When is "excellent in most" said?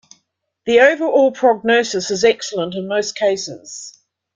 2.23-3.15